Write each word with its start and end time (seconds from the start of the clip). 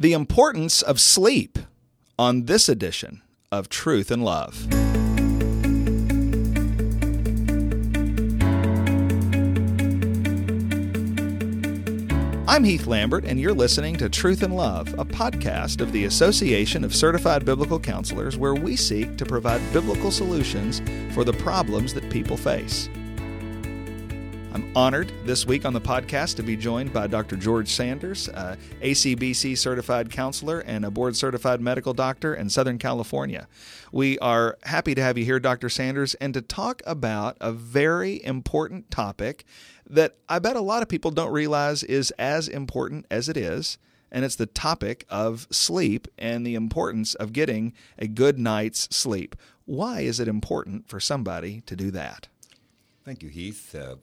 the 0.00 0.14
importance 0.14 0.80
of 0.80 0.98
sleep 0.98 1.58
on 2.18 2.46
this 2.46 2.70
edition 2.70 3.20
of 3.52 3.68
Truth 3.68 4.10
and 4.10 4.24
Love. 4.24 4.66
I'm 12.48 12.64
Heath 12.64 12.86
Lambert, 12.86 13.26
and 13.26 13.38
you're 13.38 13.52
listening 13.52 13.94
to 13.96 14.08
Truth 14.08 14.42
and 14.42 14.56
Love, 14.56 14.88
a 14.98 15.04
podcast 15.04 15.82
of 15.82 15.92
the 15.92 16.06
Association 16.06 16.82
of 16.82 16.94
Certified 16.94 17.44
Biblical 17.44 17.78
Counselors, 17.78 18.38
where 18.38 18.54
we 18.54 18.76
seek 18.76 19.18
to 19.18 19.26
provide 19.26 19.60
biblical 19.70 20.10
solutions 20.10 20.80
for 21.12 21.24
the 21.24 21.34
problems 21.34 21.92
that 21.92 22.08
people 22.08 22.38
face. 22.38 22.88
I'm 24.60 24.76
honored 24.76 25.10
this 25.24 25.46
week 25.46 25.64
on 25.64 25.72
the 25.72 25.80
podcast 25.80 26.36
to 26.36 26.42
be 26.42 26.54
joined 26.54 26.92
by 26.92 27.06
Dr. 27.06 27.36
George 27.36 27.68
Sanders, 27.68 28.28
uh, 28.28 28.56
ACBC 28.82 29.56
certified 29.56 30.10
counselor 30.10 30.60
and 30.60 30.84
a 30.84 30.90
board 30.90 31.16
certified 31.16 31.62
medical 31.62 31.94
doctor 31.94 32.34
in 32.34 32.50
Southern 32.50 32.76
California. 32.76 33.48
We 33.90 34.18
are 34.18 34.58
happy 34.64 34.94
to 34.94 35.02
have 35.02 35.16
you 35.16 35.24
here, 35.24 35.40
Dr. 35.40 35.70
Sanders, 35.70 36.12
and 36.16 36.34
to 36.34 36.42
talk 36.42 36.82
about 36.84 37.38
a 37.40 37.52
very 37.52 38.22
important 38.22 38.90
topic 38.90 39.46
that 39.88 40.16
I 40.28 40.38
bet 40.40 40.56
a 40.56 40.60
lot 40.60 40.82
of 40.82 40.90
people 40.90 41.10
don't 41.10 41.32
realize 41.32 41.82
is 41.82 42.10
as 42.18 42.46
important 42.46 43.06
as 43.10 43.30
it 43.30 43.38
is. 43.38 43.78
And 44.12 44.26
it's 44.26 44.36
the 44.36 44.44
topic 44.44 45.06
of 45.08 45.46
sleep 45.50 46.06
and 46.18 46.46
the 46.46 46.54
importance 46.54 47.14
of 47.14 47.32
getting 47.32 47.72
a 47.98 48.06
good 48.06 48.38
night's 48.38 48.94
sleep. 48.94 49.36
Why 49.64 50.00
is 50.00 50.20
it 50.20 50.28
important 50.28 50.86
for 50.86 51.00
somebody 51.00 51.62
to 51.62 51.74
do 51.74 51.90
that? 51.92 52.28
Thank 53.06 53.22
you, 53.22 53.30
Heath. 53.30 53.74
Uh, 53.74 53.96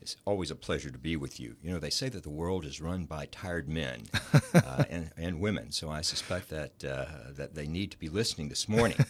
it's 0.00 0.16
always 0.24 0.50
a 0.50 0.54
pleasure 0.54 0.90
to 0.90 0.98
be 0.98 1.16
with 1.16 1.38
you. 1.38 1.56
You 1.62 1.72
know, 1.72 1.78
they 1.78 1.90
say 1.90 2.08
that 2.08 2.22
the 2.22 2.30
world 2.30 2.64
is 2.64 2.80
run 2.80 3.04
by 3.04 3.26
tired 3.26 3.68
men 3.68 4.04
uh, 4.54 4.84
and, 4.88 5.10
and 5.16 5.40
women, 5.40 5.72
so 5.72 5.90
I 5.90 6.00
suspect 6.00 6.48
that, 6.50 6.84
uh, 6.84 7.32
that 7.32 7.54
they 7.54 7.66
need 7.66 7.90
to 7.92 7.98
be 7.98 8.08
listening 8.08 8.48
this 8.48 8.68
morning. 8.68 8.98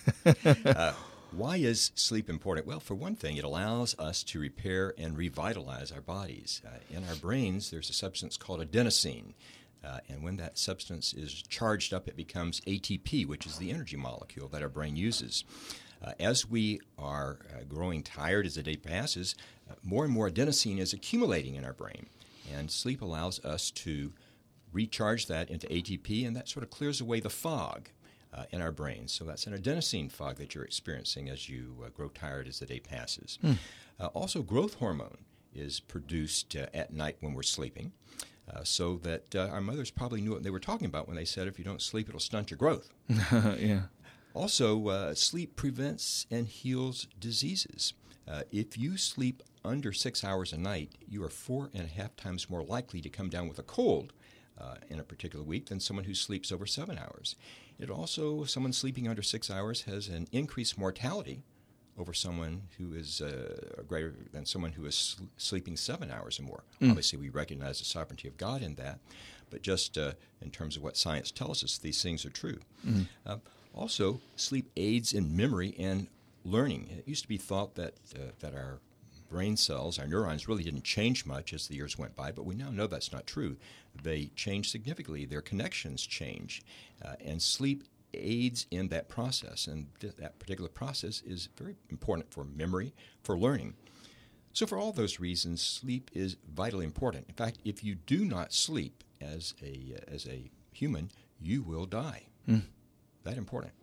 Uh, 0.65 0.93
why 1.33 1.57
is 1.57 1.93
sleep 1.95 2.29
important? 2.29 2.67
Well, 2.67 2.81
for 2.81 2.95
one 2.95 3.15
thing, 3.15 3.37
it 3.37 3.45
allows 3.45 3.97
us 3.99 4.23
to 4.25 4.41
repair 4.41 4.95
and 4.99 5.17
revitalize 5.17 5.93
our 5.93 6.01
bodies. 6.01 6.61
Uh, 6.67 6.71
in 6.91 7.05
our 7.09 7.15
brains, 7.15 7.71
there's 7.71 7.89
a 7.89 7.95
substance 7.95 8.37
called 8.37 8.61
adenosine. 8.61 9.35
Uh, 9.85 9.99
and 10.09 10.23
when 10.23 10.37
that 10.37 10.59
substance 10.59 11.15
is 11.15 11.33
charged 11.33 11.95
up, 11.95 12.09
it 12.09 12.17
becomes 12.17 12.61
ATP, 12.63 13.27
which 13.27 13.47
is 13.47 13.59
the 13.59 13.71
energy 13.71 13.97
molecule 13.97 14.49
that 14.49 14.63
our 14.63 14.69
brain 14.69 14.97
uses. 14.97 15.45
Uh, 16.03 16.13
as 16.19 16.49
we 16.49 16.81
are 16.99 17.39
uh, 17.55 17.63
growing 17.69 18.03
tired 18.03 18.47
as 18.47 18.55
the 18.55 18.63
day 18.63 18.77
passes, 18.77 19.35
more 19.83 20.05
and 20.05 20.13
more 20.13 20.29
adenosine 20.29 20.79
is 20.79 20.93
accumulating 20.93 21.55
in 21.55 21.65
our 21.65 21.73
brain. 21.73 22.07
And 22.53 22.71
sleep 22.71 23.03
allows 23.03 23.45
us 23.45 23.71
to 23.73 24.13
recharge 24.73 25.27
that 25.27 25.51
into 25.51 25.67
ATP, 25.67 26.27
and 26.27 26.37
that 26.37 26.49
sort 26.49 26.63
of 26.63 26.71
clears 26.71 27.01
away 27.01 27.21
the 27.21 27.31
fog 27.31 27.91
uh, 28.33 28.45
in 28.51 28.63
our 28.63 28.73
brains. 28.73 29.13
So 29.13 29.25
that's 29.25 29.47
an 29.47 29.57
adenosine 29.57 30.11
fog 30.11 30.37
that 30.37 30.55
you're 30.55 30.65
experiencing 30.65 31.29
as 31.29 31.49
you 31.49 31.77
uh, 31.85 31.89
grow 31.91 32.09
tired 32.09 32.49
as 32.49 32.61
the 32.61 32.67
day 32.67 32.81
passes. 32.81 33.39
Mm. 33.43 33.59
Uh, 33.99 34.07
also, 34.07 34.43
growth 34.43 34.75
hormone 34.75 35.19
is 35.55 35.81
produced 35.81 36.57
uh, 36.57 36.67
at 36.73 36.93
night 36.93 37.17
when 37.21 37.35
we're 37.35 37.43
sleeping. 37.43 37.93
Uh, 38.53 38.65
so 38.65 38.97
that 38.97 39.33
uh, 39.37 39.49
our 39.53 39.61
mothers 39.61 39.93
probably 39.93 40.21
knew 40.21 40.33
what 40.33 40.43
they 40.43 40.51
were 40.51 40.59
talking 40.59 40.87
about 40.87 41.07
when 41.07 41.15
they 41.15 41.25
said, 41.25 41.47
if 41.47 41.57
you 41.57 41.65
don't 41.65 41.81
sleep, 41.81 42.09
it'll 42.09 42.19
stunt 42.19 42.51
your 42.51 42.59
growth. 42.59 42.91
yeah. 43.09 43.83
Also, 44.35 45.15
sleep 45.15 45.55
prevents 45.55 46.27
and 46.33 46.49
heals 46.49 47.07
diseases. 47.21 47.95
if 48.51 48.77
you 48.77 48.97
sleep 48.97 49.45
under 49.65 49.93
six 49.93 50.25
hours 50.25 50.53
a 50.53 50.59
night, 50.59 50.93
you 51.09 51.23
are 51.25 51.29
four 51.29 51.71
and 51.75 51.85
a 51.85 52.01
half 52.01 52.17
times 52.17 52.51
more 52.51 52.63
likely 52.63 53.01
to 53.01 53.09
come 53.09 53.29
down 53.29 53.49
with 53.49 53.59
a 53.59 53.63
cold 53.63 54.13
uh, 54.59 54.77
in 54.89 55.01
a 55.01 55.05
particular 55.05 55.45
week 55.45 55.67
than 55.67 55.81
someone 55.81 56.05
who 56.05 56.15
sleeps 56.15 56.53
over 56.53 56.67
seven 56.67 56.99
hours. 56.99 57.37
It 57.79 57.91
also, 57.91 58.45
someone 58.45 58.73
sleeping 58.73 59.09
under 59.09 59.23
six 59.23 59.51
hours 59.51 59.83
has 59.83 60.09
an 60.09 60.29
increased 60.33 60.79
mortality 60.79 61.43
over 61.99 62.13
someone 62.15 62.63
who 62.79 62.95
is 62.95 63.21
uh, 63.21 63.83
greater 63.87 64.15
than 64.33 64.47
someone 64.47 64.73
who 64.73 64.87
is 64.87 64.95
sl- 64.95 65.25
sleeping 65.37 65.77
seven 65.77 66.11
hours 66.11 66.39
or 66.39 66.45
more. 66.45 66.63
Mm. 66.81 66.91
Obviously, 66.91 67.19
we 67.19 67.29
recognize 67.29 67.79
the 67.79 67.85
sovereignty 67.85 68.29
of 68.29 68.37
God 68.37 68.63
in 68.63 68.75
that, 68.77 68.99
but 69.51 69.63
just 69.63 69.99
uh, 69.99 70.13
in 70.41 70.51
terms 70.51 70.77
of 70.77 70.83
what 70.83 70.97
science 70.97 71.31
tells 71.31 71.63
us, 71.65 71.79
these 71.79 72.03
things 72.03 72.25
are 72.25 72.31
true. 72.31 72.59
Mm. 72.87 73.07
Uh, 73.27 73.37
also, 73.75 74.21
sleep 74.37 74.71
aids 74.77 75.13
in 75.13 75.37
memory 75.37 75.75
and 75.79 76.07
learning. 76.45 76.89
It 76.99 77.09
used 77.09 77.23
to 77.23 77.29
be 77.29 77.37
thought 77.37 77.75
that 77.77 77.95
uh, 78.15 78.33
that 78.41 78.55
our 78.55 78.81
brain 79.31 79.57
cells, 79.57 79.99
our 79.99 80.07
neurons, 80.07 80.49
really 80.49 80.65
didn't 80.65 80.85
change 80.85 81.25
much 81.25 81.55
as 81.55 81.69
the 81.69 81.77
years 81.77 81.97
went 81.97 82.15
by, 82.15 82.33
but 82.33 82.45
we 82.45 82.55
now 82.55 82.69
know 82.69 82.87
that's 82.87 83.13
not 83.13 83.27
true. 83.27 83.57
They 84.03 84.27
change 84.35 84.71
significantly, 84.71 85.25
their 85.25 85.41
connections 85.41 86.05
change, 86.05 86.63
uh, 87.03 87.15
and 87.25 87.41
sleep 87.41 87.85
aids 88.13 88.67
in 88.71 88.89
that 88.89 89.09
process. 89.09 89.67
And 89.67 89.87
th- 90.01 90.17
that 90.17 90.39
particular 90.39 90.69
process 90.69 91.23
is 91.25 91.49
very 91.57 91.77
important 91.89 92.33
for 92.33 92.45
memory, 92.45 92.93
for 93.23 93.39
learning. 93.39 93.75
So, 94.53 94.67
for 94.67 94.77
all 94.77 94.93
those 94.93 95.21
reasons, 95.21 95.63
sleep 95.63 96.11
is 96.13 96.37
vitally 96.53 96.85
important. 96.85 97.27
In 97.29 97.35
fact, 97.35 97.59
if 97.65 97.85
you 97.85 97.95
do 97.95 98.25
not 98.25 98.53
sleep 98.53 99.05
as 99.21 99.55
a, 99.63 99.95
uh, 99.97 100.13
as 100.13 100.27
a 100.27 100.51
human, 100.73 101.11
you 101.41 101.63
will 101.63 101.87
die. 101.87 102.25
Mm. 102.49 102.63
That 103.23 103.39
important. 103.39 103.75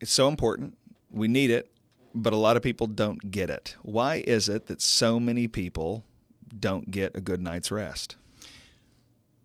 It's 0.00 0.12
so 0.12 0.28
important. 0.28 0.76
We 1.10 1.28
need 1.28 1.50
it 1.50 1.72
but 2.14 2.32
a 2.32 2.36
lot 2.36 2.56
of 2.56 2.62
people 2.62 2.86
don't 2.86 3.30
get 3.30 3.50
it. 3.50 3.76
Why 3.82 4.22
is 4.26 4.48
it 4.48 4.66
that 4.66 4.80
so 4.80 5.20
many 5.20 5.48
people 5.48 6.04
don't 6.58 6.90
get 6.90 7.16
a 7.16 7.20
good 7.20 7.40
night's 7.40 7.70
rest? 7.70 8.16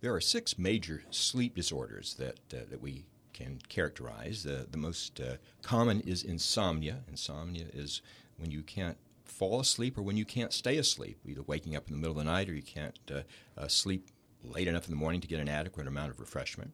There 0.00 0.14
are 0.14 0.20
six 0.20 0.58
major 0.58 1.02
sleep 1.10 1.54
disorders 1.54 2.14
that, 2.14 2.38
uh, 2.52 2.64
that 2.70 2.80
we 2.82 3.06
can 3.32 3.58
characterize. 3.68 4.42
The, 4.42 4.66
the 4.70 4.76
most 4.76 5.20
uh, 5.20 5.36
common 5.62 6.00
is 6.00 6.22
insomnia. 6.22 7.00
Insomnia 7.08 7.66
is 7.72 8.02
when 8.36 8.50
you 8.50 8.62
can't 8.62 8.98
fall 9.24 9.60
asleep 9.60 9.98
or 9.98 10.02
when 10.02 10.16
you 10.16 10.24
can't 10.24 10.52
stay 10.52 10.76
asleep, 10.76 11.18
either 11.26 11.42
waking 11.42 11.74
up 11.74 11.88
in 11.88 11.94
the 11.94 11.98
middle 11.98 12.18
of 12.18 12.24
the 12.24 12.30
night 12.30 12.48
or 12.48 12.54
you 12.54 12.62
can't 12.62 12.98
uh, 13.12 13.22
uh 13.58 13.68
sleep 13.68 14.08
late 14.44 14.68
enough 14.68 14.84
in 14.84 14.90
the 14.90 14.96
morning 14.96 15.20
to 15.20 15.26
get 15.26 15.40
an 15.40 15.48
adequate 15.48 15.86
amount 15.86 16.10
of 16.10 16.20
refreshment. 16.20 16.72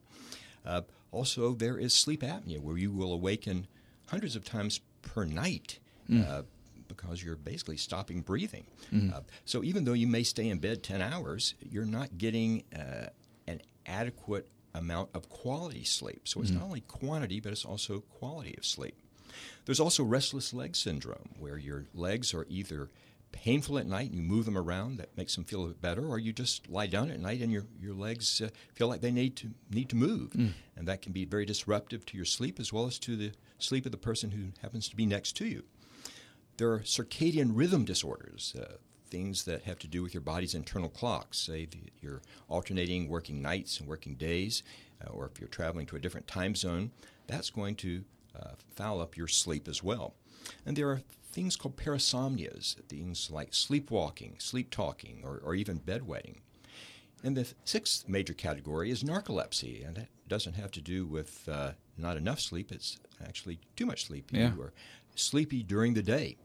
Uh, 0.65 0.81
also, 1.11 1.53
there 1.53 1.77
is 1.77 1.93
sleep 1.93 2.21
apnea, 2.21 2.59
where 2.59 2.77
you 2.77 2.91
will 2.91 3.11
awaken 3.11 3.67
hundreds 4.07 4.35
of 4.35 4.43
times 4.43 4.81
per 5.01 5.25
night 5.25 5.79
mm. 6.09 6.27
uh, 6.27 6.43
because 6.87 7.23
you're 7.23 7.35
basically 7.35 7.77
stopping 7.77 8.21
breathing. 8.21 8.65
Mm. 8.93 9.13
Uh, 9.13 9.21
so 9.45 9.63
even 9.63 9.85
though 9.85 9.93
you 9.93 10.07
may 10.07 10.23
stay 10.23 10.49
in 10.49 10.59
bed 10.59 10.83
10 10.83 11.01
hours, 11.01 11.55
you're 11.69 11.85
not 11.85 12.17
getting 12.17 12.63
uh, 12.75 13.07
an 13.47 13.61
adequate 13.85 14.47
amount 14.73 15.09
of 15.13 15.29
quality 15.29 15.83
sleep. 15.83 16.27
So 16.27 16.41
it's 16.41 16.51
mm. 16.51 16.55
not 16.55 16.63
only 16.63 16.81
quantity, 16.81 17.39
but 17.39 17.51
it's 17.51 17.65
also 17.65 18.01
quality 18.01 18.55
of 18.57 18.65
sleep. 18.65 18.95
There's 19.65 19.79
also 19.79 20.03
restless 20.03 20.53
leg 20.53 20.75
syndrome, 20.75 21.29
where 21.39 21.57
your 21.57 21.85
legs 21.93 22.33
are 22.33 22.45
either 22.49 22.89
painful 23.31 23.77
at 23.77 23.87
night 23.87 24.07
and 24.07 24.15
you 24.15 24.21
move 24.21 24.45
them 24.45 24.57
around 24.57 24.97
that 24.97 25.15
makes 25.17 25.35
them 25.35 25.43
feel 25.43 25.63
a 25.63 25.67
bit 25.67 25.81
better 25.81 26.05
or 26.05 26.19
you 26.19 26.33
just 26.33 26.69
lie 26.69 26.87
down 26.87 27.09
at 27.09 27.19
night 27.19 27.41
and 27.41 27.51
your, 27.51 27.63
your 27.79 27.93
legs 27.93 28.41
uh, 28.41 28.49
feel 28.73 28.87
like 28.87 29.01
they 29.01 29.11
need 29.11 29.35
to 29.35 29.49
need 29.69 29.89
to 29.89 29.95
move 29.95 30.31
mm. 30.31 30.51
and 30.75 30.87
that 30.87 31.01
can 31.01 31.11
be 31.11 31.25
very 31.25 31.45
disruptive 31.45 32.05
to 32.05 32.17
your 32.17 32.25
sleep 32.25 32.59
as 32.59 32.73
well 32.73 32.85
as 32.85 32.99
to 32.99 33.15
the 33.15 33.31
sleep 33.57 33.85
of 33.85 33.91
the 33.91 33.97
person 33.97 34.31
who 34.31 34.47
happens 34.61 34.89
to 34.89 34.95
be 34.95 35.05
next 35.05 35.37
to 35.37 35.45
you 35.45 35.63
there 36.61 36.71
are 36.71 36.79
circadian 36.81 37.53
rhythm 37.55 37.85
disorders, 37.85 38.53
uh, 38.55 38.75
things 39.09 39.45
that 39.45 39.63
have 39.63 39.79
to 39.79 39.87
do 39.87 40.03
with 40.03 40.13
your 40.13 40.21
body's 40.21 40.53
internal 40.53 40.89
clocks. 40.89 41.39
Say 41.39 41.67
you're 42.01 42.21
alternating 42.49 43.09
working 43.09 43.41
nights 43.41 43.79
and 43.79 43.89
working 43.89 44.13
days, 44.13 44.61
uh, 45.03 45.09
or 45.09 45.25
if 45.25 45.39
you're 45.39 45.49
traveling 45.49 45.87
to 45.87 45.95
a 45.95 45.99
different 45.99 46.27
time 46.27 46.55
zone, 46.55 46.91
that's 47.25 47.49
going 47.49 47.75
to 47.77 48.03
uh, 48.39 48.51
foul 48.75 49.01
up 49.01 49.17
your 49.17 49.27
sleep 49.27 49.67
as 49.67 49.81
well. 49.81 50.13
And 50.63 50.75
there 50.75 50.89
are 50.89 51.01
things 51.31 51.55
called 51.55 51.77
parasomnias, 51.77 52.75
things 52.87 53.29
like 53.31 53.53
sleepwalking, 53.53 54.35
sleep 54.39 54.69
talking, 54.69 55.21
or, 55.23 55.41
or 55.43 55.55
even 55.55 55.79
bedwetting. 55.79 56.37
And 57.23 57.37
the 57.37 57.47
sixth 57.65 58.09
major 58.09 58.33
category 58.33 58.89
is 58.89 59.03
narcolepsy, 59.03 59.85
and 59.85 59.95
that 59.97 60.07
doesn't 60.27 60.55
have 60.55 60.71
to 60.71 60.81
do 60.81 61.05
with 61.05 61.47
uh, 61.47 61.71
not 61.97 62.17
enough 62.17 62.39
sleep, 62.39 62.71
it's 62.71 62.99
actually 63.23 63.59
too 63.75 63.85
much 63.85 64.07
sleep. 64.07 64.29
Yeah. 64.31 64.53
You 64.53 64.61
are 64.61 64.73
sleepy 65.15 65.63
during 65.63 65.93
the 65.93 66.01
day. 66.01 66.37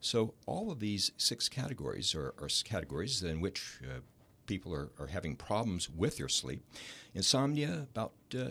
So 0.00 0.34
all 0.46 0.70
of 0.70 0.80
these 0.80 1.12
six 1.16 1.48
categories 1.48 2.14
are, 2.14 2.34
are 2.38 2.48
categories 2.64 3.22
in 3.22 3.40
which 3.40 3.80
uh, 3.82 4.00
people 4.46 4.74
are, 4.74 4.90
are 4.98 5.06
having 5.06 5.36
problems 5.36 5.88
with 5.90 6.18
their 6.18 6.28
sleep. 6.28 6.62
Insomnia, 7.14 7.86
about 7.90 8.12
uh, 8.34 8.48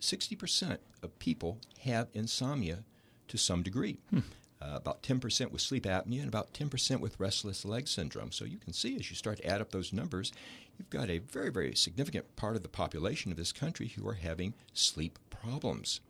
60% 0.00 0.78
of 1.02 1.18
people 1.18 1.58
have 1.80 2.08
insomnia 2.14 2.84
to 3.28 3.36
some 3.36 3.62
degree. 3.62 3.98
Hmm. 4.10 4.20
Uh, 4.66 4.76
about 4.76 5.02
10% 5.02 5.52
with 5.52 5.60
sleep 5.60 5.84
apnea 5.84 6.20
and 6.20 6.28
about 6.28 6.52
10% 6.52 7.00
with 7.00 7.20
restless 7.20 7.64
leg 7.64 7.86
syndrome. 7.86 8.32
So 8.32 8.44
you 8.44 8.58
can 8.58 8.72
see 8.72 8.96
as 8.96 9.10
you 9.10 9.16
start 9.16 9.38
to 9.38 9.46
add 9.46 9.60
up 9.60 9.70
those 9.70 9.92
numbers, 9.92 10.32
you've 10.76 10.90
got 10.90 11.08
a 11.08 11.18
very, 11.18 11.50
very 11.50 11.74
significant 11.74 12.34
part 12.36 12.56
of 12.56 12.62
the 12.62 12.68
population 12.68 13.30
of 13.30 13.36
this 13.36 13.52
country 13.52 13.88
who 13.88 14.08
are 14.08 14.14
having 14.14 14.54
sleep 14.72 15.18
problems. 15.30 16.00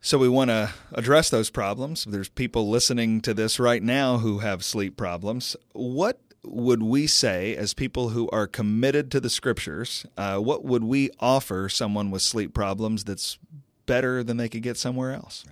So 0.00 0.16
we 0.16 0.28
want 0.28 0.48
to 0.48 0.72
address 0.92 1.28
those 1.28 1.50
problems. 1.50 2.04
There's 2.04 2.30
people 2.30 2.70
listening 2.70 3.20
to 3.22 3.34
this 3.34 3.60
right 3.60 3.82
now 3.82 4.18
who 4.18 4.38
have 4.38 4.64
sleep 4.64 4.96
problems. 4.96 5.56
What 5.72 6.18
would 6.42 6.82
we 6.82 7.06
say, 7.06 7.54
as 7.54 7.74
people 7.74 8.10
who 8.10 8.30
are 8.30 8.46
committed 8.46 9.10
to 9.10 9.20
the 9.20 9.28
scriptures, 9.28 10.06
uh, 10.16 10.38
what 10.38 10.64
would 10.64 10.84
we 10.84 11.10
offer 11.20 11.68
someone 11.68 12.10
with 12.10 12.22
sleep 12.22 12.54
problems 12.54 13.04
that's 13.04 13.38
better 13.84 14.24
than 14.24 14.38
they 14.38 14.48
could 14.48 14.62
get 14.62 14.78
somewhere 14.78 15.12
else? 15.12 15.44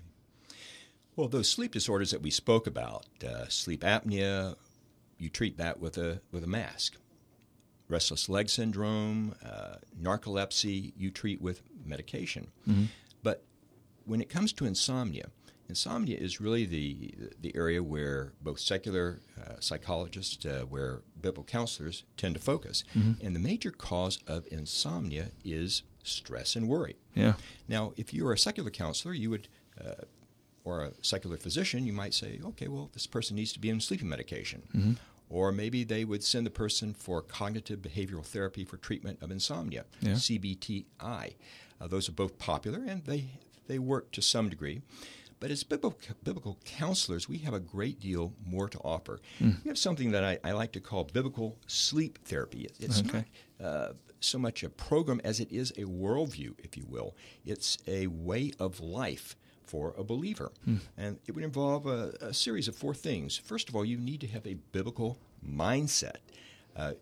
Well, 1.18 1.26
those 1.26 1.50
sleep 1.50 1.72
disorders 1.72 2.12
that 2.12 2.22
we 2.22 2.30
spoke 2.30 2.68
about, 2.68 3.04
uh, 3.26 3.48
sleep 3.48 3.80
apnea, 3.80 4.54
you 5.18 5.28
treat 5.28 5.58
that 5.58 5.80
with 5.80 5.98
a 5.98 6.20
with 6.30 6.44
a 6.44 6.46
mask. 6.46 6.94
Restless 7.88 8.28
leg 8.28 8.48
syndrome, 8.48 9.34
uh, 9.44 9.78
narcolepsy, 10.00 10.92
you 10.96 11.10
treat 11.10 11.42
with 11.42 11.62
medication. 11.84 12.52
Mm-hmm. 12.68 12.84
But 13.24 13.42
when 14.04 14.20
it 14.20 14.28
comes 14.28 14.52
to 14.52 14.64
insomnia, 14.64 15.30
insomnia 15.68 16.16
is 16.16 16.40
really 16.40 16.64
the 16.66 17.12
the 17.40 17.56
area 17.56 17.82
where 17.82 18.34
both 18.40 18.60
secular 18.60 19.18
uh, 19.44 19.54
psychologists, 19.58 20.46
uh, 20.46 20.66
where 20.68 21.02
biblical 21.20 21.42
counselors 21.42 22.04
tend 22.16 22.36
to 22.36 22.40
focus, 22.40 22.84
mm-hmm. 22.96 23.26
and 23.26 23.34
the 23.34 23.40
major 23.40 23.72
cause 23.72 24.20
of 24.28 24.46
insomnia 24.52 25.32
is 25.44 25.82
stress 26.04 26.54
and 26.54 26.68
worry. 26.68 26.94
Yeah. 27.16 27.32
Now, 27.66 27.92
if 27.96 28.14
you 28.14 28.24
are 28.28 28.34
a 28.34 28.38
secular 28.38 28.70
counselor, 28.70 29.14
you 29.14 29.30
would. 29.30 29.48
Uh, 29.84 30.04
or 30.68 30.84
a 30.84 30.92
secular 31.00 31.36
physician, 31.36 31.86
you 31.86 31.92
might 31.92 32.12
say, 32.12 32.40
okay, 32.44 32.68
well, 32.68 32.90
this 32.92 33.06
person 33.06 33.36
needs 33.36 33.52
to 33.54 33.58
be 33.58 33.70
on 33.70 33.80
sleeping 33.80 34.08
medication. 34.08 34.62
Mm-hmm. 34.76 34.92
Or 35.30 35.50
maybe 35.52 35.84
they 35.84 36.04
would 36.04 36.22
send 36.22 36.46
the 36.46 36.50
person 36.50 36.94
for 36.94 37.20
cognitive 37.22 37.80
behavioral 37.80 38.24
therapy 38.24 38.64
for 38.64 38.76
treatment 38.76 39.18
of 39.22 39.30
insomnia, 39.30 39.84
yeah. 40.00 40.12
CBTI. 40.12 41.34
Uh, 41.80 41.86
those 41.86 42.08
are 42.08 42.12
both 42.12 42.38
popular 42.38 42.82
and 42.86 43.04
they, 43.04 43.26
they 43.66 43.78
work 43.78 44.10
to 44.12 44.22
some 44.22 44.48
degree. 44.48 44.82
But 45.40 45.50
as 45.50 45.62
biblical, 45.62 45.98
biblical 46.24 46.58
counselors, 46.64 47.28
we 47.28 47.38
have 47.38 47.54
a 47.54 47.60
great 47.60 48.00
deal 48.00 48.32
more 48.44 48.68
to 48.68 48.78
offer. 48.78 49.20
Mm. 49.40 49.62
We 49.64 49.68
have 49.68 49.78
something 49.78 50.10
that 50.10 50.24
I, 50.24 50.38
I, 50.42 50.52
like 50.52 50.72
to 50.72 50.80
call 50.80 51.04
biblical 51.04 51.58
sleep 51.68 52.18
therapy. 52.24 52.66
It's 52.80 53.00
okay. 53.00 53.24
not 53.60 53.66
uh, 53.66 53.92
so 54.18 54.38
much 54.38 54.64
a 54.64 54.68
program 54.68 55.20
as 55.22 55.38
it 55.38 55.52
is 55.52 55.70
a 55.72 55.84
worldview, 55.84 56.54
if 56.58 56.76
you 56.76 56.84
will. 56.88 57.14
It's 57.44 57.78
a 57.86 58.08
way 58.08 58.52
of 58.58 58.80
life 58.80 59.36
for 59.68 59.94
a 59.98 60.04
believer. 60.04 60.50
Mm. 60.66 60.80
And 60.96 61.18
it 61.26 61.34
would 61.34 61.44
involve 61.44 61.86
a, 61.86 62.14
a, 62.20 62.34
series 62.34 62.68
of 62.68 62.74
four 62.74 62.94
things. 62.94 63.36
First 63.36 63.68
of 63.68 63.76
all, 63.76 63.84
you 63.84 63.98
need 63.98 64.20
to 64.22 64.26
have 64.26 64.46
a 64.46 64.54
biblical 64.72 65.18
mindset. 65.46 66.16
Uh, 66.74 66.92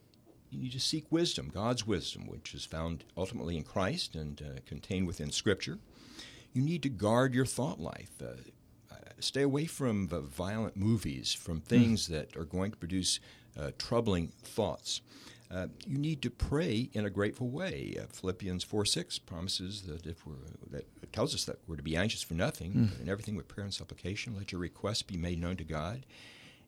you 0.51 0.59
need 0.59 0.73
to 0.73 0.81
seek 0.81 1.11
wisdom, 1.11 1.51
God's 1.53 1.87
wisdom, 1.87 2.27
which 2.27 2.55
is 2.55 2.65
found 2.65 3.05
ultimately 3.17 3.57
in 3.57 3.63
Christ 3.63 4.15
and 4.15 4.41
uh, 4.41 4.61
contained 4.67 5.07
within 5.07 5.31
Scripture. 5.31 5.79
You 6.53 6.63
need 6.63 6.83
to 6.83 6.89
guard 6.89 7.35
your 7.35 7.47
thought 7.47 7.81
life. 7.81 8.11
Uh, 8.21 8.27
uh 8.91 8.97
stay 9.21 9.43
away 9.43 9.67
from 9.67 10.09
violent 10.09 10.77
movies, 10.77 11.33
from 11.33 11.59
hmm. 11.59 11.67
things 11.67 12.07
mm. 12.07 12.13
that 12.13 12.37
are 12.37 12.45
going 12.45 12.71
to 12.71 12.77
produce 12.77 13.21
uh, 13.59 13.71
troubling 13.79 14.33
thoughts. 14.43 15.01
Uh, 15.51 15.69
you 15.87 15.97
need 15.97 16.23
to 16.23 16.31
pray 16.31 16.91
in 16.93 17.05
a 17.05 17.11
grateful 17.11 17.49
way. 17.49 17.97
Uh, 18.01 18.07
Philippians 18.11 18.65
4 18.65 18.85
6 18.85 19.19
promises 19.21 19.83
that 19.83 20.07
if 20.07 20.27
we're, 20.27 20.35
that 20.71 21.13
tells 21.13 21.35
us 21.35 21.45
that 21.45 21.59
we're 21.67 21.77
to 21.77 21.83
be 21.83 21.97
anxious 21.97 22.23
for 22.23 22.35
nothing, 22.35 22.73
mm. 22.73 23.01
and 23.01 23.09
everything 23.09 23.37
with 23.37 23.47
prayer 23.47 23.65
and 23.65 23.75
supplication, 23.75 24.35
let 24.37 24.53
your 24.53 24.61
requests 24.61 25.03
be 25.03 25.17
made 25.17 25.41
known 25.41 25.57
to 25.57 25.65
God, 25.65 26.05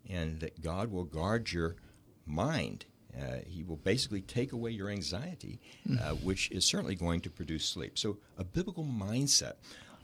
and 0.09 0.41
that 0.41 0.63
God 0.63 0.93
will 0.93 1.05
guard 1.05 1.53
your 1.53 1.77
mind. 2.25 2.85
Uh, 3.19 3.39
he 3.47 3.65
will 3.65 3.77
basically 3.77 4.21
take 4.21 4.53
away 4.53 4.71
your 4.71 4.91
anxiety, 4.91 5.61
mm. 5.89 6.23
which 6.23 6.51
is 6.51 6.65
certainly 6.65 6.95
going 6.95 7.21
to 7.23 7.31
produce 7.31 7.65
sleep. 7.65 7.99
So, 7.99 8.19
a 8.37 8.45
biblical 8.45 8.85
mindset. 8.85 9.55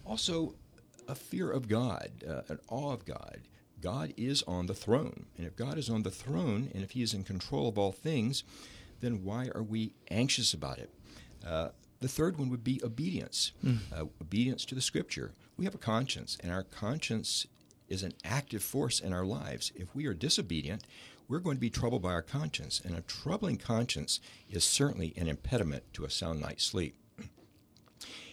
Also, 0.05 0.55
a 1.07 1.15
fear 1.15 1.51
of 1.51 1.69
God, 1.69 2.11
uh, 2.29 2.43
an 2.49 2.59
awe 2.69 2.93
of 2.93 3.05
God. 3.05 3.43
God 3.85 4.15
is 4.17 4.43
on 4.45 4.65
the 4.65 4.75
throne. 4.75 5.27
And 5.37 5.47
if 5.47 5.57
God 5.57 5.77
is 5.77 5.91
on 5.91 6.05
the 6.05 6.11
throne 6.11 6.71
and 6.75 6.83
if 6.83 6.93
He 6.93 7.03
is 7.03 7.13
in 7.13 7.23
control 7.23 7.69
of 7.69 7.77
all 7.77 7.93
things, 7.93 8.43
then 9.01 9.23
why 9.23 9.51
are 9.55 9.63
we 9.63 9.93
anxious 10.11 10.55
about 10.55 10.79
it? 10.79 10.91
Uh, 11.47 11.69
the 12.01 12.09
third 12.09 12.39
one 12.39 12.49
would 12.49 12.65
be 12.65 12.81
obedience 12.83 13.53
mm. 13.63 13.79
uh, 13.95 14.07
obedience 14.23 14.65
to 14.65 14.75
the 14.75 14.81
Scripture. 14.81 15.33
We 15.59 15.67
have 15.67 15.75
a 15.75 15.79
conscience, 15.79 16.39
and 16.43 16.51
our 16.51 16.63
conscience 16.63 17.47
is 17.87 18.03
an 18.03 18.15
active 18.25 18.63
force 18.63 19.01
in 19.01 19.13
our 19.13 19.27
lives. 19.27 19.71
If 19.77 19.95
we 19.95 20.07
are 20.07 20.15
disobedient, 20.15 20.85
we're 21.29 21.39
going 21.39 21.57
to 21.59 21.61
be 21.61 21.69
troubled 21.69 22.03
by 22.03 22.13
our 22.13 22.23
conscience, 22.23 22.81
and 22.83 22.97
a 22.97 23.03
troubling 23.03 23.59
conscience 23.59 24.19
is 24.49 24.65
certainly 24.65 25.13
an 25.19 25.29
impediment 25.29 25.85
to 25.93 26.07
a 26.07 26.11
sound 26.11 26.41
night's 26.41 26.65
sleep. 26.65 26.97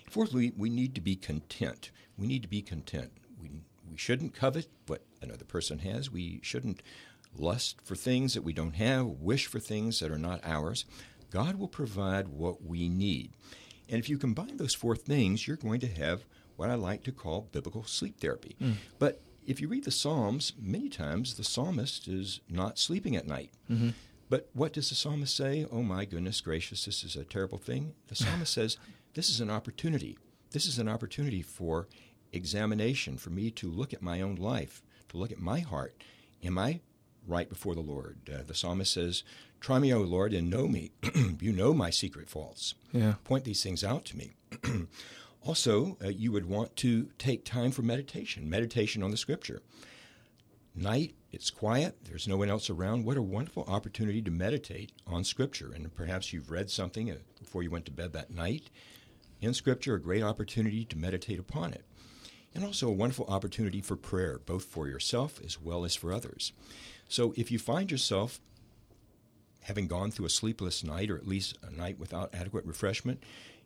Fourthly, 0.10 0.54
we 0.56 0.70
need 0.70 0.96
to 0.96 1.02
be 1.02 1.18
content. 1.18 1.92
We 2.18 2.28
need 2.28 2.42
to 2.42 2.48
be 2.48 2.62
content. 2.62 3.12
We, 3.92 3.98
shouldn't 3.98 4.34
covet 4.34 4.68
what 4.88 5.04
another 5.22 5.46
person 5.46 5.80
has. 5.80 6.12
We 6.12 6.40
shouldn't 6.44 6.82
lust 7.36 7.78
for 7.84 7.96
things 7.96 8.34
that 8.34 8.44
we 8.44 8.54
don't 8.54 8.76
have, 8.76 9.06
wish 9.06 9.48
for 9.48 9.60
things 9.60 10.00
that 10.00 10.12
are 10.12 10.18
not 10.18 10.42
ours. 10.44 10.86
God 11.30 11.56
will 11.56 11.68
provide 11.68 12.28
what 12.28 12.64
we 12.64 12.90
need. 12.90 13.32
And 13.90 14.00
if 14.00 14.10
you 14.10 14.18
combine 14.18 14.58
those 14.58 14.74
four 14.74 14.96
things, 14.96 15.48
you're 15.48 15.58
going 15.58 15.80
to 15.82 15.88
have 15.88 16.26
what 16.56 16.70
I 16.70 16.76
like 16.76 17.04
to 17.04 17.12
call 17.12 17.50
biblical 17.52 17.84
sleep 17.84 18.20
therapy. 18.20 18.56
Mm. 18.62 18.76
But 19.00 19.22
if 19.46 19.60
you 19.60 19.68
read 19.68 19.86
the 19.86 19.92
Psalms, 19.92 20.54
many 20.60 20.90
times 20.90 21.36
the 21.36 21.44
psalmist 21.44 22.08
is 22.08 22.42
not 22.50 22.78
sleeping 22.78 23.16
at 23.16 23.28
night. 23.28 23.52
Mm-hmm. 23.70 23.90
But 24.30 24.50
what 24.54 24.72
does 24.72 24.90
the 24.90 24.96
psalmist 24.96 25.36
say? 25.36 25.66
Oh 25.70 25.84
my 25.84 26.06
goodness 26.06 26.40
gracious, 26.40 26.86
this 26.86 27.04
is 27.04 27.18
a 27.18 27.26
terrible 27.26 27.58
thing. 27.58 27.94
The 28.08 28.16
psalmist 28.16 28.54
says, 28.54 28.78
This 29.14 29.30
is 29.30 29.42
an 29.42 29.50
opportunity. 29.50 30.18
This 30.52 30.66
is 30.66 30.80
an 30.80 30.88
opportunity 30.88 31.42
for 31.42 31.88
examination, 32.34 33.18
for 33.18 33.30
me 33.30 33.52
to 33.52 33.70
look 33.70 33.94
at 33.94 34.02
my 34.02 34.22
own 34.22 34.36
life, 34.36 34.82
to 35.10 35.18
look 35.18 35.32
at 35.32 35.40
my 35.40 35.60
heart. 35.60 35.96
Am 36.44 36.58
I 36.58 36.80
right 37.28 37.50
before 37.50 37.76
the 37.76 37.82
Lord? 37.82 38.18
Uh, 38.32 38.44
the 38.46 38.56
psalmist 38.56 38.94
says, 38.94 39.24
Try 39.60 39.78
me, 39.78 39.94
O 39.94 40.02
Lord, 40.02 40.34
and 40.34 40.50
know 40.50 40.68
me. 40.68 40.92
you 41.40 41.52
know 41.52 41.74
my 41.74 41.92
secret 41.92 42.30
faults. 42.30 42.74
Yeah. 42.92 43.16
Point 43.24 43.44
these 43.44 43.62
things 43.62 43.84
out 43.84 44.06
to 44.06 44.18
me. 44.18 44.32
also, 45.46 45.98
uh, 46.04 46.08
you 46.08 46.32
would 46.32 46.48
want 46.48 46.76
to 46.78 47.10
take 47.20 47.46
time 47.46 47.70
for 47.72 47.84
meditation, 47.84 48.50
meditation 48.50 49.04
on 49.04 49.12
the 49.12 49.18
Scripture. 49.18 49.62
Night, 50.74 51.14
it's 51.32 51.52
quiet, 51.52 51.98
there's 52.06 52.28
no 52.28 52.38
one 52.38 52.50
else 52.50 52.70
around. 52.70 53.06
What 53.06 53.18
a 53.18 53.22
wonderful 53.22 53.66
opportunity 53.68 54.22
to 54.24 54.32
meditate 54.32 54.94
on 55.06 55.24
Scripture. 55.24 55.72
And 55.76 55.94
perhaps 55.94 56.34
you've 56.34 56.50
read 56.50 56.72
something 56.72 57.12
uh, 57.12 57.18
before 57.40 57.62
you 57.62 57.70
went 57.70 57.86
to 57.86 57.92
bed 57.92 58.14
that 58.14 58.32
night. 58.32 58.72
In 59.42 59.54
Scripture, 59.54 59.96
a 59.96 60.02
great 60.02 60.24
opportunity 60.24 60.86
to 60.86 60.98
meditate 60.98 61.40
upon 61.40 61.74
it 61.74 61.86
and 62.54 62.64
also 62.64 62.88
a 62.88 62.94
wonderful 62.94 63.26
opportunity 63.28 63.82
for 63.82 63.96
prayer, 63.96 64.40
both 64.46 64.66
for 64.66 64.88
yourself 64.88 65.40
as 65.44 65.62
well 65.62 65.86
as 65.86 65.96
for 65.96 66.12
others. 66.12 66.52
So 67.08 67.34
if 67.36 67.52
you 67.52 67.60
find 67.60 67.92
yourself 67.92 68.40
having 69.64 69.88
gone 69.88 70.12
through 70.12 70.26
a 70.26 70.30
sleepless 70.30 70.84
night 70.84 71.10
or 71.10 71.18
at 71.18 71.28
least 71.28 71.58
a 71.62 71.72
night 71.72 72.00
without 72.00 72.34
adequate 72.34 72.66
refreshment, 72.66 73.24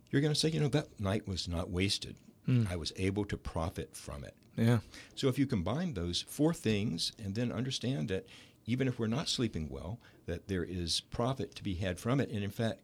you're 0.10 0.22
going 0.22 0.34
to 0.34 0.40
say, 0.40 0.50
you 0.50 0.60
know, 0.60 0.68
that 0.70 1.00
night 1.00 1.28
was 1.28 1.48
not 1.48 1.70
wasted. 1.70 2.16
Mm. 2.48 2.72
I 2.72 2.76
was 2.76 2.94
able 2.98 3.26
to 3.26 3.38
profit 3.38 3.96
from 3.96 4.24
it. 4.24 4.36
Yeah. 4.56 4.80
So 5.16 5.28
if 5.28 5.40
you 5.40 5.46
combine 5.46 5.94
those 5.94 6.24
four 6.28 6.54
things 6.54 7.12
and 7.24 7.36
then 7.36 7.52
understand 7.52 8.10
that 8.10 8.26
even 8.66 8.88
if 8.88 9.00
we're 9.00 9.08
not 9.08 9.30
sleeping 9.30 9.70
well, 9.70 10.00
that 10.26 10.48
there 10.48 10.64
is 10.64 11.02
profit 11.12 11.56
to 11.56 11.64
be 11.64 11.76
had 11.76 12.00
from 12.00 12.20
it. 12.20 12.30
And 12.30 12.44
in 12.44 12.52
fact, 12.52 12.80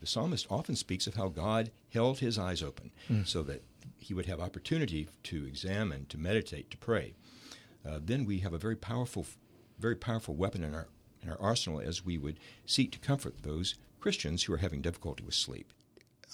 the 0.00 0.06
psalmist 0.06 0.46
often 0.50 0.76
speaks 0.76 1.06
of 1.06 1.14
how 1.14 1.28
God 1.28 1.70
held 1.92 2.18
his 2.18 2.38
eyes 2.38 2.62
open 2.62 2.90
mm. 3.10 3.26
so 3.26 3.42
that 3.42 3.62
he 4.00 4.14
would 4.14 4.26
have 4.26 4.40
opportunity 4.40 5.08
to 5.24 5.44
examine, 5.44 6.06
to 6.06 6.18
meditate, 6.18 6.70
to 6.70 6.76
pray. 6.76 7.14
Uh, 7.88 8.00
then 8.02 8.24
we 8.24 8.38
have 8.38 8.52
a 8.52 8.58
very 8.58 8.76
powerful, 8.76 9.26
very 9.78 9.96
powerful 9.96 10.34
weapon 10.34 10.64
in 10.64 10.74
our 10.74 10.88
in 11.22 11.28
our 11.28 11.40
arsenal 11.40 11.80
as 11.80 12.04
we 12.04 12.16
would 12.16 12.40
seek 12.64 12.90
to 12.92 12.98
comfort 12.98 13.42
those 13.42 13.74
Christians 14.00 14.44
who 14.44 14.54
are 14.54 14.58
having 14.58 14.80
difficulty 14.80 15.22
with 15.22 15.34
sleep. 15.34 15.70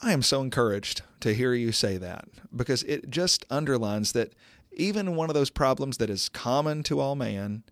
I 0.02 0.12
am 0.12 0.22
so 0.22 0.42
encouraged 0.42 1.02
to 1.20 1.34
hear 1.34 1.54
you 1.54 1.72
say 1.72 1.96
that 1.96 2.28
because 2.54 2.82
it 2.84 3.10
just 3.10 3.44
underlines 3.50 4.12
that 4.12 4.34
even 4.72 5.16
one 5.16 5.30
of 5.30 5.34
those 5.34 5.50
problems 5.50 5.96
that 5.96 6.10
is 6.10 6.28
common 6.28 6.82
to 6.84 7.00
all 7.00 7.16
man 7.16 7.64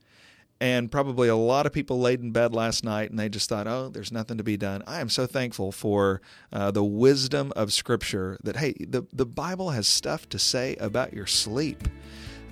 and 0.64 0.90
probably 0.90 1.28
a 1.28 1.36
lot 1.36 1.66
of 1.66 1.74
people 1.74 2.00
laid 2.00 2.22
in 2.22 2.30
bed 2.30 2.54
last 2.54 2.84
night 2.84 3.10
and 3.10 3.18
they 3.18 3.28
just 3.28 3.50
thought, 3.50 3.66
oh, 3.66 3.90
there's 3.90 4.10
nothing 4.10 4.38
to 4.38 4.42
be 4.42 4.56
done. 4.56 4.82
I 4.86 5.02
am 5.02 5.10
so 5.10 5.26
thankful 5.26 5.72
for 5.72 6.22
uh, 6.54 6.70
the 6.70 6.82
wisdom 6.82 7.52
of 7.54 7.70
Scripture 7.70 8.38
that, 8.42 8.56
hey, 8.56 8.72
the, 8.80 9.06
the 9.12 9.26
Bible 9.26 9.70
has 9.70 9.86
stuff 9.86 10.26
to 10.30 10.38
say 10.38 10.74
about 10.76 11.12
your 11.12 11.26
sleep. 11.26 11.86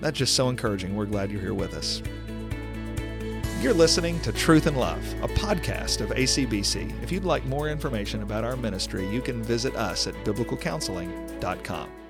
That's 0.00 0.18
just 0.18 0.34
so 0.34 0.50
encouraging. 0.50 0.94
We're 0.94 1.06
glad 1.06 1.30
you're 1.30 1.40
here 1.40 1.54
with 1.54 1.72
us. 1.72 2.02
You're 3.62 3.72
listening 3.72 4.20
to 4.20 4.32
Truth 4.32 4.66
and 4.66 4.76
Love, 4.76 5.02
a 5.22 5.28
podcast 5.28 6.02
of 6.02 6.10
ACBC. 6.10 7.02
If 7.02 7.10
you'd 7.10 7.24
like 7.24 7.46
more 7.46 7.70
information 7.70 8.22
about 8.22 8.44
our 8.44 8.56
ministry, 8.58 9.08
you 9.08 9.22
can 9.22 9.42
visit 9.42 9.74
us 9.74 10.06
at 10.06 10.12
biblicalcounseling.com. 10.16 12.01